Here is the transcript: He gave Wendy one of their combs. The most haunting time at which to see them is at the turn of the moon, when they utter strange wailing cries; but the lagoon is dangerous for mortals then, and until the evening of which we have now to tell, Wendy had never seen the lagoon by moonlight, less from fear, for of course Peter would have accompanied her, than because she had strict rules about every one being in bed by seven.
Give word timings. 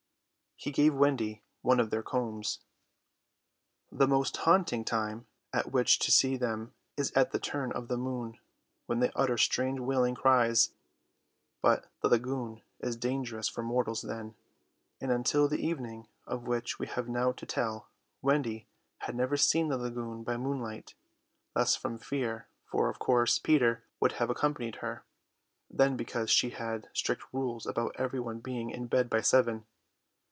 He 0.63 0.69
gave 0.69 0.93
Wendy 0.93 1.41
one 1.63 1.79
of 1.79 1.89
their 1.89 2.03
combs. 2.03 2.59
The 3.91 4.07
most 4.07 4.37
haunting 4.45 4.85
time 4.85 5.25
at 5.51 5.71
which 5.71 5.97
to 5.97 6.11
see 6.11 6.37
them 6.37 6.75
is 6.95 7.11
at 7.13 7.31
the 7.31 7.39
turn 7.39 7.71
of 7.71 7.87
the 7.87 7.97
moon, 7.97 8.37
when 8.85 8.99
they 8.99 9.11
utter 9.15 9.39
strange 9.39 9.79
wailing 9.79 10.13
cries; 10.13 10.75
but 11.63 11.87
the 12.01 12.09
lagoon 12.09 12.61
is 12.79 12.95
dangerous 12.95 13.49
for 13.49 13.63
mortals 13.63 14.03
then, 14.03 14.35
and 15.01 15.11
until 15.11 15.47
the 15.47 15.65
evening 15.65 16.07
of 16.27 16.43
which 16.45 16.77
we 16.77 16.85
have 16.85 17.09
now 17.09 17.31
to 17.31 17.47
tell, 17.47 17.87
Wendy 18.21 18.67
had 18.99 19.15
never 19.15 19.37
seen 19.37 19.69
the 19.69 19.79
lagoon 19.79 20.21
by 20.21 20.37
moonlight, 20.37 20.93
less 21.55 21.75
from 21.75 21.97
fear, 21.97 22.47
for 22.67 22.87
of 22.87 22.99
course 22.99 23.39
Peter 23.39 23.83
would 23.99 24.11
have 24.11 24.29
accompanied 24.29 24.75
her, 24.75 25.03
than 25.71 25.97
because 25.97 26.29
she 26.29 26.51
had 26.51 26.87
strict 26.93 27.23
rules 27.33 27.65
about 27.65 27.95
every 27.97 28.19
one 28.19 28.37
being 28.39 28.69
in 28.69 28.85
bed 28.85 29.09
by 29.09 29.21
seven. 29.21 29.65